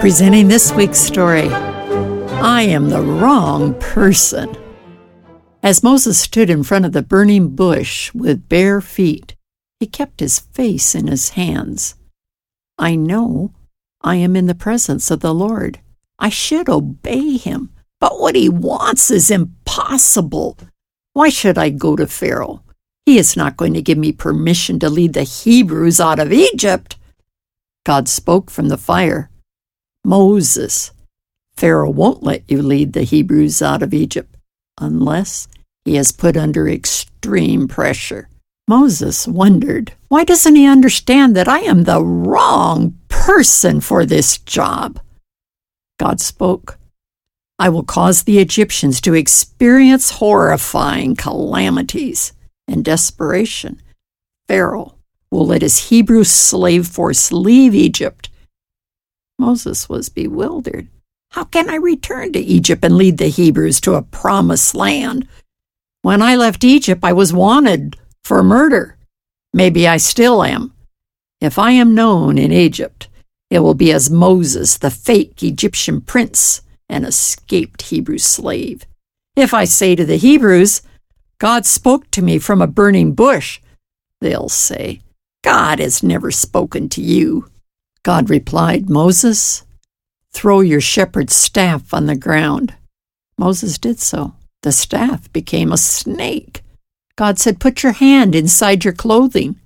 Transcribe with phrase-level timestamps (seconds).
[0.00, 4.56] Presenting this week's story I am the wrong person.
[5.62, 9.36] As Moses stood in front of the burning bush with bare feet,
[9.78, 11.96] he kept his face in his hands.
[12.78, 13.52] I know
[14.00, 15.80] I am in the presence of the Lord.
[16.18, 17.68] I should obey him,
[18.00, 20.56] but what he wants is impossible.
[21.12, 22.62] Why should I go to Pharaoh?
[23.04, 26.96] He is not going to give me permission to lead the Hebrews out of Egypt.
[27.84, 29.29] God spoke from the fire.
[30.04, 30.92] Moses,
[31.56, 34.34] Pharaoh won't let you lead the Hebrews out of Egypt
[34.80, 35.46] unless
[35.84, 38.28] he is put under extreme pressure.
[38.66, 45.00] Moses wondered, why doesn't he understand that I am the wrong person for this job?
[45.98, 46.78] God spoke,
[47.58, 52.32] I will cause the Egyptians to experience horrifying calamities
[52.66, 53.82] and desperation.
[54.48, 54.94] Pharaoh
[55.30, 58.29] will let his Hebrew slave force leave Egypt.
[59.40, 60.88] Moses was bewildered.
[61.30, 65.26] How can I return to Egypt and lead the Hebrews to a promised land?
[66.02, 68.98] When I left Egypt, I was wanted for murder.
[69.54, 70.74] Maybe I still am.
[71.40, 73.08] If I am known in Egypt,
[73.48, 78.84] it will be as Moses, the fake Egyptian prince, an escaped Hebrew slave.
[79.36, 80.82] If I say to the Hebrews,
[81.38, 83.60] God spoke to me from a burning bush,
[84.20, 85.00] they'll say,
[85.42, 87.50] God has never spoken to you.
[88.02, 89.64] God replied, Moses,
[90.32, 92.74] throw your shepherd's staff on the ground.
[93.36, 96.62] Moses did so the staff became a snake.
[97.16, 99.58] God said, Put your hand inside your clothing.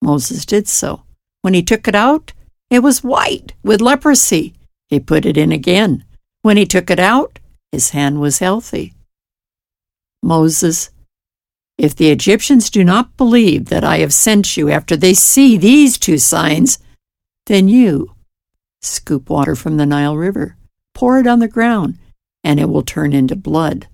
[0.00, 1.02] Moses did so.
[1.42, 2.32] When he took it out,
[2.70, 4.54] it was white with leprosy.
[4.88, 6.04] He put it in again.
[6.42, 7.38] When he took it out,
[7.70, 8.94] his hand was healthy.
[10.22, 10.90] Moses,
[11.78, 15.98] if the Egyptians do not believe that I have sent you after they see these
[15.98, 16.78] two signs,
[17.46, 18.14] then you
[18.80, 20.56] scoop water from the Nile River,
[20.94, 21.98] pour it on the ground,
[22.44, 23.86] and it will turn into blood.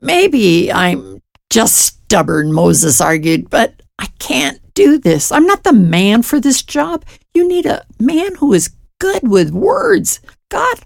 [0.00, 5.32] Maybe I'm just stubborn, Moses argued, but I can't do this.
[5.32, 7.04] I'm not the man for this job.
[7.34, 10.20] You need a man who is good with words.
[10.50, 10.80] God,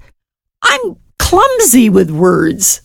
[0.62, 2.82] I'm clumsy with words.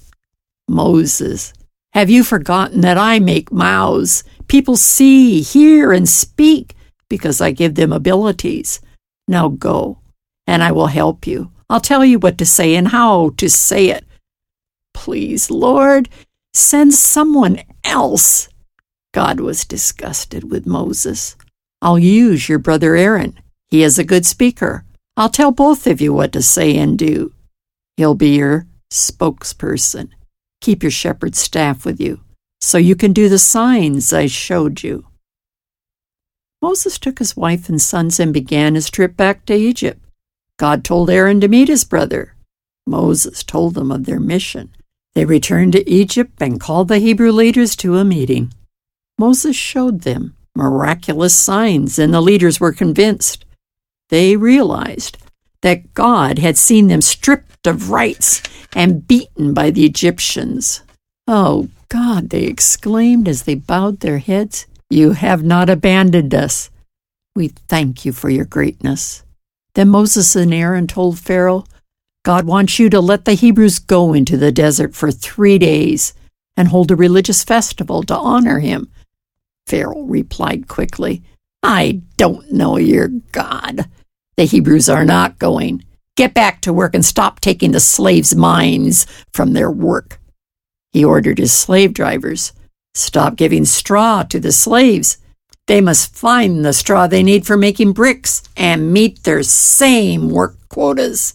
[0.68, 1.53] Moses,
[1.94, 4.24] have you forgotten that I make mouths?
[4.47, 6.75] People see, hear, and speak
[7.09, 8.81] because I give them abilities.
[9.27, 9.99] Now go,
[10.47, 11.51] and I will help you.
[11.69, 14.05] I'll tell you what to say and how to say it.
[14.93, 16.09] Please, Lord,
[16.53, 18.49] send someone else.
[19.13, 21.35] God was disgusted with Moses.
[21.81, 23.39] I'll use your brother Aaron.
[23.67, 24.83] He is a good speaker.
[25.17, 27.33] I'll tell both of you what to say and do.
[27.97, 30.09] He'll be your spokesperson.
[30.61, 32.19] Keep your shepherd's staff with you,
[32.59, 35.05] so you can do the signs I showed you.
[36.61, 40.01] Moses took his wife and sons and began his trip back to Egypt.
[40.57, 42.35] God told Aaron to meet his brother.
[42.88, 44.73] Moses told them of their mission.
[45.13, 48.53] They returned to Egypt and called the Hebrew leaders to a meeting.
[49.17, 53.45] Moses showed them miraculous signs, and the leaders were convinced.
[54.09, 55.17] They realized
[55.61, 58.41] that God had seen them stripped of rights
[58.73, 60.83] and beaten by the Egyptians.
[61.27, 66.69] Oh, God, they exclaimed as they bowed their heads, You have not abandoned us.
[67.35, 69.23] We thank you for your greatness.
[69.73, 71.66] Then Moses and Aaron told Pharaoh,
[72.23, 76.13] God wants you to let the Hebrews go into the desert for three days
[76.57, 78.90] and hold a religious festival to honor him.
[79.68, 81.23] Pharaoh replied quickly,
[81.62, 83.90] I don't know your God.
[84.38, 85.84] The Hebrews are not going.
[86.16, 90.19] Get back to work and stop taking the slaves' minds from their work.
[90.94, 92.53] He ordered his slave drivers,
[92.95, 95.17] Stop giving straw to the slaves.
[95.67, 100.56] They must find the straw they need for making bricks and meet their same work
[100.69, 101.34] quotas.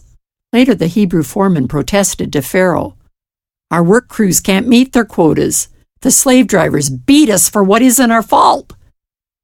[0.51, 2.97] Later, the Hebrew foreman protested to Pharaoh
[3.69, 5.69] Our work crews can't meet their quotas.
[6.01, 8.73] The slave drivers beat us for what isn't our fault.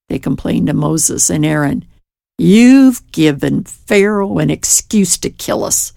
[0.09, 1.85] They complained to Moses and Aaron
[2.39, 5.93] You've given Pharaoh an excuse to kill us.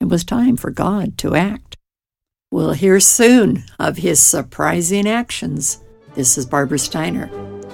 [0.00, 1.63] It was time for God to act.
[2.54, 5.80] We'll hear soon of his surprising actions.
[6.14, 7.26] This is Barbara Steiner.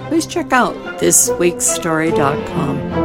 [0.09, 3.00] Please check out thisweekstory.com.